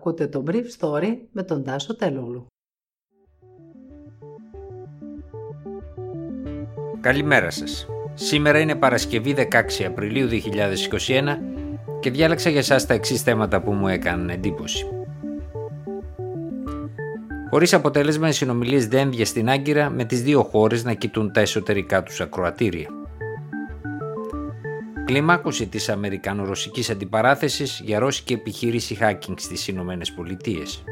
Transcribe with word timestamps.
Ακούτε 0.00 0.26
το 0.26 0.44
Brief 0.46 0.64
Story 0.78 1.16
με 1.32 1.42
τον 1.42 1.64
Τάσο 1.64 1.96
Τελούλου. 1.96 2.46
Καλημέρα 7.00 7.50
σας. 7.50 7.86
Σήμερα 8.14 8.58
είναι 8.58 8.74
Παρασκευή 8.74 9.34
16 9.36 9.84
Απριλίου 9.86 10.28
2021 10.28 11.38
και 12.00 12.10
διάλεξα 12.10 12.50
για 12.50 12.62
σας 12.62 12.86
τα 12.86 12.94
εξής 12.94 13.22
θέματα 13.22 13.62
που 13.62 13.72
μου 13.72 13.88
έκαναν 13.88 14.28
εντύπωση. 14.28 14.86
Χωρίς 17.50 17.74
αποτέλεσμα, 17.74 18.28
οι 18.28 18.32
συνομιλίες 18.32 18.86
δένδια 18.86 19.26
στην 19.26 19.48
Άγκυρα 19.48 19.90
με 19.90 20.04
τις 20.04 20.22
δύο 20.22 20.42
χώρες 20.42 20.84
να 20.84 20.94
κοιτούν 20.94 21.32
τα 21.32 21.40
εσωτερικά 21.40 22.02
τους 22.02 22.20
ακροατήρια. 22.20 22.99
Κλιμάκωση 25.10 25.66
της 25.66 25.88
Αμερικανο-Ρωσικής 25.88 26.90
αντιπαράθεσης 26.90 27.80
για 27.84 27.98
ρώσικη 27.98 28.32
επιχείρηση 28.32 28.98
hacking 29.00 29.34
στις 29.36 29.68
Ηνωμένες 29.68 30.12
Πολιτείες. 30.12 30.84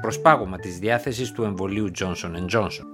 Προσπάγωμα 0.00 0.58
της 0.58 0.78
διάθεσης 0.78 1.32
του 1.32 1.42
εμβολίου 1.42 1.90
Johnson 1.98 2.46
Johnson. 2.52 2.84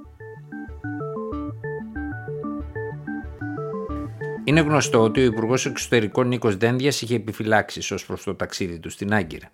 Είναι 4.44 4.60
γνωστό 4.60 5.02
ότι 5.02 5.20
ο 5.20 5.24
Υπουργός 5.24 5.66
Εξωτερικών 5.66 6.28
Νίκος 6.28 6.56
Δένδιας 6.56 7.02
είχε 7.02 7.14
επιφυλάξεις 7.14 7.90
ως 7.90 8.06
προς 8.06 8.22
το 8.22 8.34
ταξίδι 8.34 8.78
του 8.78 8.90
στην 8.90 9.14
Άγκυρα. 9.14 9.50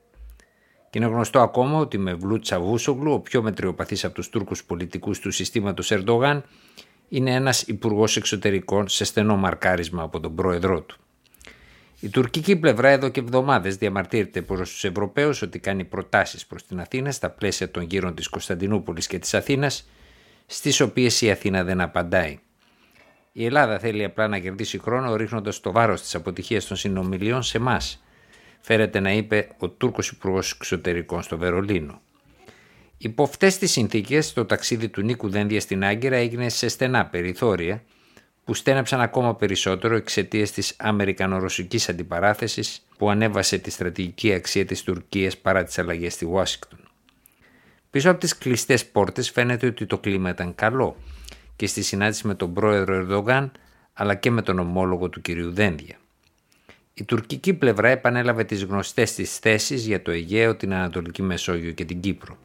Και 0.90 0.98
είναι 0.98 1.06
γνωστό 1.06 1.40
ακόμα 1.40 1.78
ότι 1.78 1.98
με 1.98 2.14
Βλούτσα 2.14 2.60
Βούσογλου, 2.60 3.12
ο 3.12 3.20
πιο 3.20 3.42
μετριοπαθής 3.42 4.04
από 4.04 4.14
τους 4.14 4.28
Τούρκους 4.28 4.64
πολιτικούς 4.64 5.18
του 5.18 5.30
συστήματος 5.30 5.90
Ερντογάν, 5.90 6.44
είναι 7.08 7.34
ένας 7.34 7.62
υπουργός 7.62 8.16
εξωτερικών 8.16 8.88
σε 8.88 9.04
στενό 9.04 9.36
μαρκάρισμα 9.36 10.02
από 10.02 10.20
τον 10.20 10.34
πρόεδρό 10.34 10.82
του. 10.82 10.96
Η 12.00 12.08
τουρκική 12.08 12.56
πλευρά 12.56 12.88
εδώ 12.88 13.08
και 13.08 13.20
εβδομάδες 13.20 13.76
διαμαρτύρεται 13.76 14.42
προς 14.42 14.70
τους 14.70 14.84
Ευρωπαίους 14.84 15.42
ότι 15.42 15.58
κάνει 15.58 15.84
προτάσεις 15.84 16.46
προς 16.46 16.66
την 16.66 16.80
Αθήνα 16.80 17.10
στα 17.10 17.30
πλαίσια 17.30 17.70
των 17.70 17.82
γύρων 17.82 18.14
της 18.14 18.28
Κωνσταντινούπολης 18.28 19.06
και 19.06 19.18
της 19.18 19.34
Αθήνας, 19.34 19.88
στις 20.46 20.80
οποίες 20.80 21.20
η 21.20 21.30
Αθήνα 21.30 21.64
δεν 21.64 21.80
απαντάει. 21.80 22.38
Η 23.32 23.44
Ελλάδα 23.44 23.78
θέλει 23.78 24.04
απλά 24.04 24.28
να 24.28 24.38
κερδίσει 24.38 24.78
χρόνο 24.78 25.16
ρίχνοντας 25.16 25.60
το 25.60 25.72
βάρος 25.72 26.00
της 26.00 26.14
αποτυχίας 26.14 26.66
των 26.66 26.76
συνομιλιών 26.76 27.42
σε 27.42 27.56
εμά, 27.56 27.80
φέρεται 28.60 29.00
να 29.00 29.12
είπε 29.12 29.48
ο 29.58 29.68
Τούρκος 29.68 30.08
Υπουργός 30.08 30.52
Εξωτερικών 30.52 31.22
στο 31.22 31.38
Βερολίνο. 31.38 32.00
Υπό 32.98 33.22
αυτές 33.22 33.58
τις 33.58 33.70
συνθήκες, 33.70 34.32
το 34.32 34.44
ταξίδι 34.44 34.88
του 34.88 35.02
Νίκου 35.02 35.28
Δένδια 35.28 35.60
στην 35.60 35.84
Άγκυρα 35.84 36.16
έγινε 36.16 36.48
σε 36.48 36.68
στενά 36.68 37.06
περιθώρια, 37.06 37.82
που 38.44 38.54
στέναψαν 38.54 39.00
ακόμα 39.00 39.34
περισσότερο 39.34 39.96
εξαιτίας 39.96 40.50
της 40.50 40.74
Αμερικανο-Ρωσικής 40.78 41.88
αντιπαράθεσης 41.88 42.86
που 42.98 43.10
ανέβασε 43.10 43.58
τη 43.58 43.70
στρατηγική 43.70 44.32
αξία 44.32 44.64
της 44.64 44.82
Τουρκίας 44.82 45.36
παρά 45.36 45.64
τις 45.64 45.78
αλλαγές 45.78 46.12
στη 46.12 46.24
Ουάσιγκτον. 46.24 46.78
Πίσω 47.90 48.10
από 48.10 48.20
τις 48.20 48.38
κλειστές 48.38 48.86
πόρτες 48.86 49.30
φαίνεται 49.30 49.66
ότι 49.66 49.86
το 49.86 49.98
κλίμα 49.98 50.30
ήταν 50.30 50.54
καλό 50.54 50.96
και 51.56 51.66
στη 51.66 51.82
συνάντηση 51.82 52.26
με 52.26 52.34
τον 52.34 52.52
πρόεδρο 52.52 52.96
Ερδογάν 52.96 53.52
αλλά 53.92 54.14
και 54.14 54.30
με 54.30 54.42
τον 54.42 54.58
ομόλογο 54.58 55.08
του 55.08 55.20
κυρίου 55.20 55.52
Δένδια. 55.52 55.96
Η 56.94 57.04
τουρκική 57.04 57.54
πλευρά 57.54 57.88
επανέλαβε 57.88 58.44
τις 58.44 58.64
γνωστές 58.64 59.14
της 59.14 59.38
θέσεις 59.38 59.86
για 59.86 60.02
το 60.02 60.10
Αιγαίο, 60.10 60.56
την 60.56 60.72
Ανατολική 60.74 61.22
Μεσόγειο 61.22 61.72
και 61.72 61.84
την 61.84 62.00
Κύπρο. 62.00 62.38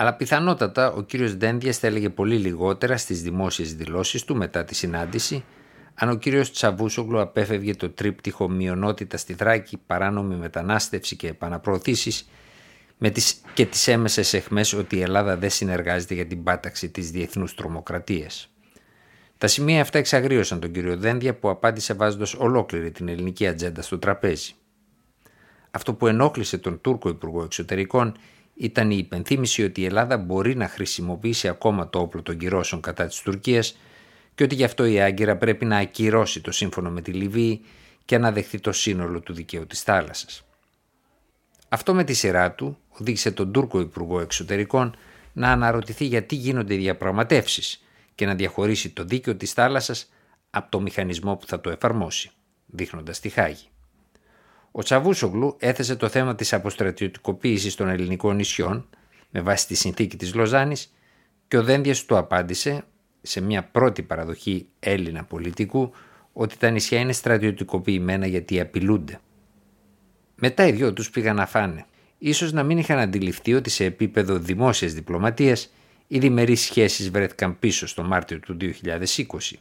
Αλλά 0.00 0.14
πιθανότατα 0.14 0.92
ο 0.92 1.02
κύριος 1.02 1.36
Δένδιας 1.36 1.78
θα 1.78 1.86
έλεγε 1.86 2.08
πολύ 2.08 2.36
λιγότερα 2.36 2.96
στις 2.96 3.22
δημόσιες 3.22 3.74
δηλώσεις 3.74 4.24
του 4.24 4.36
μετά 4.36 4.64
τη 4.64 4.74
συνάντηση 4.74 5.44
αν 5.94 6.08
ο 6.08 6.14
κύριος 6.14 6.52
Τσαβούσογλου 6.52 7.20
απέφευγε 7.20 7.74
το 7.74 7.90
τρίπτυχο 7.90 8.48
μειονότητα 8.48 9.16
στη 9.16 9.34
Θράκη, 9.34 9.80
παράνομη 9.86 10.34
μετανάστευση 10.34 11.16
και 11.16 11.28
επαναπροωθήσεις 11.28 12.28
με 12.98 13.10
τις, 13.10 13.40
και 13.54 13.66
τις 13.66 13.88
έμεσες 13.88 14.34
εχμές 14.34 14.72
ότι 14.72 14.96
η 14.96 15.00
Ελλάδα 15.00 15.36
δεν 15.36 15.50
συνεργάζεται 15.50 16.14
για 16.14 16.26
την 16.26 16.42
πάταξη 16.42 16.88
της 16.88 17.10
διεθνούς 17.10 17.54
τρομοκρατίας. 17.54 18.50
Τα 19.38 19.46
σημεία 19.46 19.80
αυτά 19.80 19.98
εξαγρίωσαν 19.98 20.60
τον 20.60 20.72
κύριο 20.72 20.96
Δένδια 20.96 21.34
που 21.34 21.50
απάντησε 21.50 21.94
βάζοντας 21.94 22.34
ολόκληρη 22.34 22.90
την 22.90 23.08
ελληνική 23.08 23.46
ατζέντα 23.46 23.82
στο 23.82 23.98
τραπέζι. 23.98 24.54
Αυτό 25.70 25.94
που 25.94 26.06
ενόχλησε 26.06 26.58
τον 26.58 26.80
Τούρκο 26.80 27.08
Υπουργό 27.08 27.42
Εξωτερικών 27.42 28.16
ήταν 28.60 28.90
η 28.90 28.96
υπενθύμηση 28.96 29.62
ότι 29.62 29.80
η 29.80 29.84
Ελλάδα 29.84 30.16
μπορεί 30.16 30.56
να 30.56 30.68
χρησιμοποιήσει 30.68 31.48
ακόμα 31.48 31.90
το 31.90 31.98
όπλο 31.98 32.22
των 32.22 32.36
κυρώσεων 32.36 32.80
κατά 32.80 33.06
της 33.06 33.20
Τουρκίας 33.20 33.78
και 34.34 34.42
ότι 34.42 34.54
γι' 34.54 34.64
αυτό 34.64 34.84
η 34.84 35.00
Άγκυρα 35.00 35.36
πρέπει 35.36 35.64
να 35.64 35.76
ακυρώσει 35.76 36.40
το 36.40 36.52
σύμφωνο 36.52 36.90
με 36.90 37.00
τη 37.00 37.12
Λιβύη 37.12 37.64
και 38.04 38.18
να 38.18 38.32
δεχθεί 38.32 38.60
το 38.60 38.72
σύνολο 38.72 39.20
του 39.20 39.32
δικαίου 39.32 39.66
της 39.66 39.82
θάλασσας. 39.82 40.44
Αυτό 41.68 41.94
με 41.94 42.04
τη 42.04 42.12
σειρά 42.12 42.52
του 42.52 42.78
οδήγησε 42.88 43.30
τον 43.30 43.52
Τούρκο 43.52 43.80
Υπουργό 43.80 44.20
Εξωτερικών 44.20 44.96
να 45.32 45.52
αναρωτηθεί 45.52 46.04
γιατί 46.04 46.34
γίνονται 46.34 46.74
οι 46.74 46.78
διαπραγματεύσεις 46.78 47.84
και 48.14 48.26
να 48.26 48.34
διαχωρίσει 48.34 48.90
το 48.90 49.04
δίκαιο 49.04 49.34
της 49.36 49.52
θάλασσας 49.52 50.10
από 50.50 50.70
το 50.70 50.80
μηχανισμό 50.80 51.36
που 51.36 51.46
θα 51.46 51.60
το 51.60 51.70
εφαρμόσει, 51.70 52.30
δείχνοντας 52.66 53.20
τη 53.20 53.28
Χάγη. 53.28 53.66
Ο 54.72 54.82
Τσαβούσογλου 54.82 55.56
έθεσε 55.58 55.96
το 55.96 56.08
θέμα 56.08 56.34
της 56.34 56.52
αποστρατιωτικοποίησης 56.52 57.74
των 57.74 57.88
ελληνικών 57.88 58.36
νησιών 58.36 58.88
με 59.30 59.40
βάση 59.40 59.66
τη 59.66 59.74
συνθήκη 59.74 60.16
της 60.16 60.34
Λοζάνης 60.34 60.92
και 61.48 61.58
ο 61.58 61.62
Δένδιας 61.62 62.04
του 62.04 62.16
απάντησε 62.16 62.84
σε 63.22 63.40
μια 63.40 63.64
πρώτη 63.64 64.02
παραδοχή 64.02 64.66
Έλληνα 64.80 65.24
πολιτικού 65.24 65.92
ότι 66.32 66.56
τα 66.56 66.70
νησιά 66.70 67.00
είναι 67.00 67.12
στρατιωτικοποιημένα 67.12 68.26
γιατί 68.26 68.60
απειλούνται. 68.60 69.20
Μετά 70.34 70.66
οι 70.66 70.72
δυο 70.72 70.92
τους 70.92 71.10
πήγαν 71.10 71.36
να 71.36 71.46
φάνε. 71.46 71.84
Ίσως 72.18 72.52
να 72.52 72.62
μην 72.62 72.78
είχαν 72.78 72.98
αντιληφθεί 72.98 73.54
ότι 73.54 73.70
σε 73.70 73.84
επίπεδο 73.84 74.38
δημόσιας 74.38 74.92
διπλωματίας 74.92 75.72
οι 76.06 76.18
διμερείς 76.18 76.60
σχέσεις 76.60 77.10
βρέθηκαν 77.10 77.58
πίσω 77.58 77.86
στο 77.86 78.02
Μάρτιο 78.02 78.38
του 78.40 78.56
2020. 78.56 79.56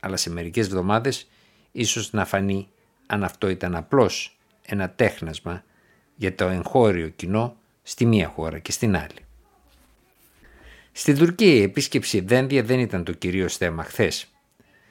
Αλλά 0.00 0.16
σε 0.16 0.30
μερικές 0.30 0.66
εβδομάδες 0.66 1.28
ίσως 1.72 2.12
να 2.12 2.24
φανεί 2.24 2.68
αν 3.06 3.24
αυτό 3.24 3.48
ήταν 3.48 3.74
απλώς 3.74 4.39
ένα 4.70 4.90
τέχνασμα 4.90 5.64
για 6.14 6.34
το 6.34 6.44
εγχώριο 6.44 7.08
κοινό 7.08 7.56
στη 7.82 8.06
μία 8.06 8.28
χώρα 8.28 8.58
και 8.58 8.72
στην 8.72 8.96
άλλη. 8.96 9.24
Στην 10.92 11.18
Τουρκία 11.18 11.54
η 11.54 11.62
επίσκεψη 11.62 12.20
δένδια 12.20 12.62
δεν 12.62 12.78
ήταν 12.78 13.04
το 13.04 13.12
κυρίως 13.12 13.56
θέμα 13.56 13.84
χθες. 13.84 14.26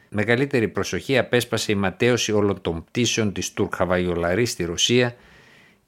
Μεγαλύτερη 0.10 0.68
προσοχή 0.68 1.18
απέσπασε 1.18 1.72
η 1.72 1.76
ματέωση 1.76 2.32
όλων 2.32 2.62
των 2.62 2.84
πτήσεων 2.84 3.34
της 3.34 3.54
Τουρκ 3.54 3.76
Χαβαϊολαρή 3.76 4.46
στη 4.46 4.64
Ρωσία 4.64 5.16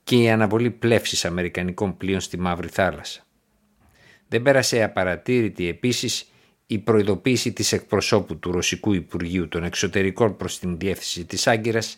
και 0.04 0.16
η 0.16 0.30
αναβολή 0.30 0.70
πλεύσης 0.70 1.26
αμερικανικών 1.26 1.98
πλοίων 1.98 2.20
στη 2.20 2.40
Μαύρη 2.40 2.68
Θάλασσα. 2.68 3.26
Δεν 4.28 4.42
πέρασε 4.42 4.84
απαρατήρητη 4.84 5.68
επίσης 5.68 6.32
η 6.68 6.78
προειδοποίηση 6.78 7.54
της 7.54 7.72
εκπροσώπου 7.72 8.40
του 8.40 8.52
Ρωσικού 8.52 8.94
Υπουργείου 8.94 9.48
των 9.48 9.64
Εξωτερικών 9.64 10.38
προς 10.38 10.60
την 10.60 10.78
διεύθυνση 10.78 11.26
της 11.26 11.48
Άγκυρας 11.48 11.98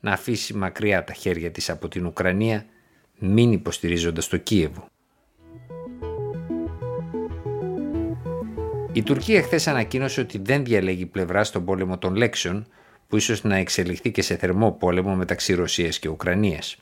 να 0.00 0.12
αφήσει 0.12 0.54
μακριά 0.54 1.04
τα 1.04 1.12
χέρια 1.12 1.50
της 1.50 1.70
από 1.70 1.88
την 1.88 2.06
Ουκρανία 2.06 2.66
μην 3.18 3.52
υποστηρίζοντας 3.52 4.28
το 4.28 4.36
Κίεβο. 4.36 4.88
Η 8.92 9.02
Τουρκία 9.02 9.42
χθες 9.42 9.66
ανακοίνωσε 9.66 10.20
ότι 10.20 10.38
δεν 10.38 10.64
διαλέγει 10.64 11.06
πλευρά 11.06 11.44
στον 11.44 11.64
πόλεμο 11.64 11.98
των 11.98 12.14
λέξεων 12.14 12.66
που 13.08 13.16
ίσως 13.16 13.44
να 13.44 13.56
εξελιχθεί 13.56 14.10
και 14.10 14.22
σε 14.22 14.36
θερμό 14.36 14.72
πόλεμο 14.72 15.14
μεταξύ 15.14 15.54
Ρωσίας 15.54 15.98
και 15.98 16.08
Ουκρανίας. 16.08 16.76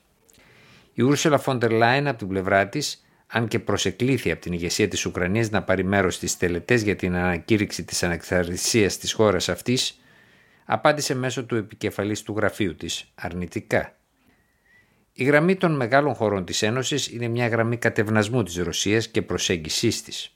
Η 0.95 1.03
Ούρσελα 1.03 1.39
Φόντερ 1.39 1.71
Λάιν 1.71 2.09
από 2.09 2.19
την 2.19 2.29
πλευρά 2.29 2.69
της, 2.69 3.05
αν 3.27 3.49
και 3.49 3.59
προσεκλήθη 3.59 4.31
από 4.31 4.41
την 4.41 4.53
ηγεσία 4.53 4.89
της 4.89 5.07
Ουκρανίας 5.07 5.51
να 5.51 5.63
πάρει 5.63 5.85
μέρος 5.85 6.15
στις 6.15 6.37
τελετές 6.37 6.83
για 6.83 6.97
την 6.97 7.17
ανακήρυξη 7.17 7.85
της 7.85 8.03
ανεξαρτησίας 8.03 8.99
της 8.99 9.13
χώρας 9.13 9.49
αυτής, 9.49 10.01
απάντησε 10.71 11.15
μέσω 11.15 11.45
του 11.45 11.57
επικεφαλής 11.57 12.23
του 12.23 12.35
γραφείου 12.37 12.75
της 12.75 13.13
αρνητικά. 13.15 13.97
Η 15.13 15.25
γραμμή 15.25 15.57
των 15.57 15.77
μεγάλων 15.77 16.15
χωρών 16.15 16.45
της 16.45 16.63
Ένωσης 16.63 17.09
είναι 17.09 17.29
μια 17.29 17.49
γραμμή 17.49 17.77
κατευνασμού 17.77 18.43
της 18.43 18.57
Ρωσίας 18.57 19.09
και 19.09 19.23
προσέγγισής 19.23 20.03
της. 20.03 20.35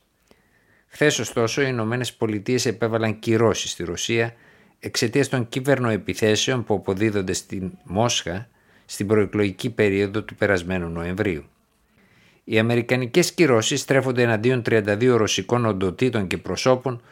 Χθες, 0.87 1.19
ωστόσο, 1.19 1.63
οι 1.63 1.67
Ηνωμένες 1.69 2.13
Πολιτείες 2.13 2.67
επέβαλαν 2.67 3.19
κυρώσεις 3.19 3.71
στη 3.71 3.85
Ρωσία 3.85 4.35
εξαιτίας 4.81 5.29
των 5.29 5.49
κυβερνοεπιθέσεων 5.49 6.65
που 6.65 6.75
αποδίδονται 6.75 7.33
στη 7.33 7.73
Μόσχα 7.85 8.49
στην 8.85 9.07
προεκλογική 9.07 9.71
περίοδο 9.71 10.23
του 10.23 10.35
περασμένου 10.35 10.89
Νοεμβρίου. 10.89 11.45
Οι 12.45 12.59
αμερικανικές 12.59 13.33
κυρώσεις 13.33 13.81
στρέφονται 13.81 14.23
εναντίον 14.23 14.63
32 14.67 15.15
ρωσικών 15.17 15.67
οντοτήτων 15.67 16.27
και 16.27 16.39
προσώπων 16.39 17.03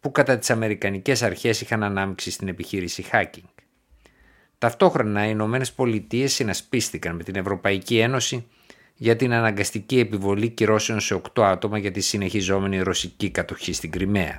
που 0.00 0.10
κατά 0.10 0.38
τις 0.38 0.50
αμερικανικές 0.50 1.22
αρχές 1.22 1.60
είχαν 1.60 1.82
ανάμειξη 1.82 2.30
στην 2.30 2.48
επιχείρηση 2.48 3.04
hacking. 3.12 3.48
Ταυτόχρονα 4.58 5.26
οι 5.26 5.30
Ηνωμένες 5.32 5.72
Πολιτείες 5.72 6.32
συνασπίστηκαν 6.32 7.16
με 7.16 7.22
την 7.22 7.34
Ευρωπαϊκή 7.34 7.98
Ένωση 7.98 8.46
για 8.94 9.16
την 9.16 9.32
αναγκαστική 9.32 9.98
επιβολή 9.98 10.48
κυρώσεων 10.48 11.00
σε 11.00 11.20
8 11.34 11.42
άτομα 11.42 11.78
για 11.78 11.90
τη 11.90 12.00
συνεχιζόμενη 12.00 12.80
ρωσική 12.80 13.30
κατοχή 13.30 13.72
στην 13.72 13.90
Κρυμαία. 13.90 14.38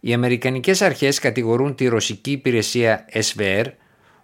Οι 0.00 0.12
Αμερικανικές 0.12 0.82
αρχές 0.82 1.18
κατηγορούν 1.18 1.74
τη 1.74 1.86
ρωσική 1.86 2.30
υπηρεσία 2.30 3.04
SVR 3.12 3.64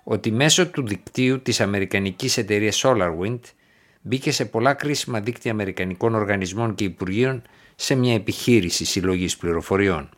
ότι 0.03 0.31
μέσω 0.31 0.67
του 0.67 0.87
δικτύου 0.87 1.43
της 1.43 1.61
αμερικανικής 1.61 2.37
εταιρείας 2.37 2.83
SolarWind 2.85 3.41
μπήκε 4.01 4.33
σε 4.33 4.45
πολλά 4.45 4.75
κρίσιμα 4.75 5.21
δίκτυα 5.21 5.51
αμερικανικών 5.51 6.15
οργανισμών 6.15 6.75
και 6.75 6.85
υπουργείων 6.85 7.43
σε 7.75 7.95
μια 7.95 8.15
επιχείρηση 8.15 8.85
συλλογής 8.85 9.37
πληροφοριών. 9.37 10.09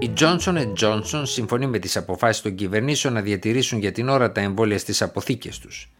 Η 0.00 0.10
Johnson 0.18 0.72
Johnson 0.80 1.22
συμφωνεί 1.22 1.66
με 1.66 1.78
τις 1.78 1.96
αποφάσεις 1.96 2.42
των 2.42 2.54
κυβερνήσεων 2.54 3.14
να 3.14 3.20
διατηρήσουν 3.20 3.78
για 3.78 3.92
την 3.92 4.08
ώρα 4.08 4.32
τα 4.32 4.40
εμβόλια 4.40 4.78
στις 4.78 5.02
αποθήκες 5.02 5.58
τους. 5.58 5.90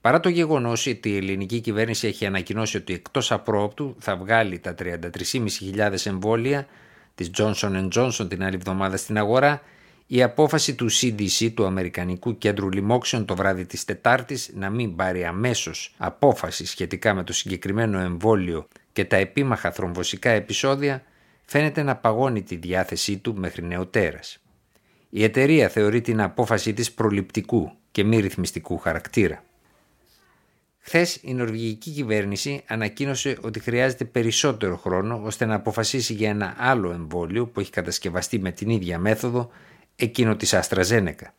Παρά 0.00 0.20
το 0.20 0.28
γεγονός 0.28 0.86
ότι 0.86 1.10
η 1.10 1.16
ελληνική 1.16 1.60
κυβέρνηση 1.60 2.06
έχει 2.06 2.26
ανακοινώσει 2.26 2.76
ότι 2.76 2.92
εκτός 2.92 3.32
απρόπτου 3.32 3.96
θα 3.98 4.16
βγάλει 4.16 4.58
τα 4.58 4.74
33.500 4.78 6.06
εμβόλια 6.06 6.66
της 7.14 7.30
Johnson 7.36 7.88
Johnson 7.94 8.28
την 8.28 8.42
άλλη 8.44 8.54
εβδομάδα 8.54 8.96
στην 8.96 9.18
αγορά, 9.18 9.62
η 10.06 10.22
απόφαση 10.22 10.74
του 10.74 10.90
CDC, 10.90 11.50
του 11.54 11.64
Αμερικανικού 11.64 12.38
Κέντρου 12.38 12.70
Λοιμόξεων, 12.70 13.24
το 13.24 13.36
βράδυ 13.36 13.64
της 13.64 13.84
Τετάρτης 13.84 14.50
να 14.54 14.70
μην 14.70 14.96
πάρει 14.96 15.24
αμέσως 15.24 15.94
απόφαση 15.96 16.66
σχετικά 16.66 17.14
με 17.14 17.24
το 17.24 17.32
συγκεκριμένο 17.32 17.98
εμβόλιο 17.98 18.68
και 18.92 19.04
τα 19.04 19.16
επίμαχα 19.16 19.72
θρομβωσικά 19.72 20.30
επεισόδια, 20.30 21.02
φαίνεται 21.46 21.82
να 21.82 21.96
παγώνει 21.96 22.42
τη 22.42 22.56
διάθεσή 22.56 23.18
του 23.18 23.34
μέχρι 23.34 23.62
νεοτέρας. 23.62 24.38
Η 25.10 25.24
εταιρεία 25.24 25.68
θεωρεί 25.68 26.00
την 26.00 26.20
απόφαση 26.20 26.72
της 26.72 26.92
προληπτικού 26.92 27.70
και 27.90 28.04
μη 28.04 28.20
ρυθμιστικού 28.20 28.78
χαρακτήρα. 28.78 29.44
Χθες 30.78 31.18
η 31.22 31.34
νορβηγική 31.34 31.90
κυβέρνηση 31.90 32.62
ανακοίνωσε 32.66 33.38
ότι 33.40 33.60
χρειάζεται 33.60 34.04
περισσότερο 34.04 34.76
χρόνο 34.76 35.20
ώστε 35.24 35.44
να 35.44 35.54
αποφασίσει 35.54 36.12
για 36.12 36.28
ένα 36.28 36.54
άλλο 36.58 36.90
εμβόλιο 36.92 37.46
που 37.46 37.60
έχει 37.60 37.70
κατασκευαστεί 37.70 38.38
με 38.38 38.52
την 38.52 38.70
ίδια 38.70 38.98
μέθοδο, 38.98 39.50
εκείνο 39.96 40.36
της 40.36 40.54
Αστραζένεκα. 40.54 41.34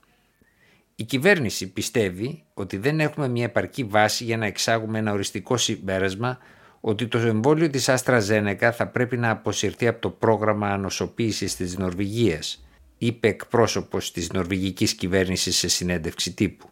Η 0.95 1.03
κυβέρνηση 1.03 1.71
πιστεύει 1.71 2.43
ότι 2.53 2.77
δεν 2.77 2.99
έχουμε 2.99 3.27
μια 3.27 3.43
επαρκή 3.43 3.83
βάση 3.83 4.23
για 4.23 4.37
να 4.37 4.45
εξάγουμε 4.45 4.99
ένα 4.99 5.11
οριστικό 5.11 5.57
συμπέρασμα 5.57 6.37
ότι 6.79 7.07
το 7.07 7.17
εμβόλιο 7.17 7.69
της 7.69 7.89
Αστραζένεκα 7.89 8.71
θα 8.71 8.87
πρέπει 8.87 9.17
να 9.17 9.29
αποσυρθεί 9.29 9.87
από 9.87 10.01
το 10.01 10.09
πρόγραμμα 10.09 10.67
ανοσοποίησης 10.67 11.55
της 11.55 11.77
Νορβηγίας, 11.77 12.65
είπε 12.97 13.27
εκπρόσωπος 13.27 14.11
της 14.11 14.31
νορβηγικής 14.31 14.93
κυβέρνησης 14.93 15.57
σε 15.57 15.67
συνέντευξη 15.67 16.33
τύπου. 16.33 16.69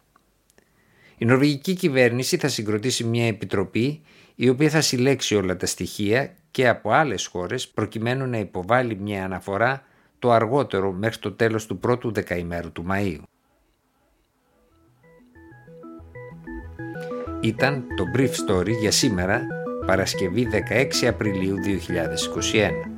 Η 1.18 1.24
νορβηγική 1.24 1.74
κυβέρνηση 1.74 2.36
θα 2.36 2.48
συγκροτήσει 2.48 3.04
μια 3.04 3.26
επιτροπή 3.26 4.02
η 4.34 4.48
οποία 4.48 4.70
θα 4.70 4.80
συλλέξει 4.80 5.34
όλα 5.34 5.56
τα 5.56 5.66
στοιχεία 5.66 6.34
και 6.50 6.68
από 6.68 6.90
άλλες 6.90 7.26
χώρες 7.26 7.68
προκειμένου 7.68 8.26
να 8.26 8.38
υποβάλει 8.38 8.96
μια 8.96 9.24
αναφορά 9.24 9.84
το 10.18 10.30
αργότερο 10.32 10.92
μέχρι 10.92 11.18
το 11.18 11.32
τέλος 11.32 11.66
του 11.66 11.78
πρώτου 11.78 12.12
δεκαημέρου 12.12 12.72
του 12.72 12.86
Μαΐου. 12.90 13.22
Ήταν 17.40 17.86
το 17.96 18.04
Brief 18.16 18.30
Story 18.30 18.70
για 18.80 18.90
σήμερα, 18.90 19.46
Παρασκευή 19.86 20.48
16 21.02 21.06
Απριλίου 21.06 21.56
2021. 21.56 22.95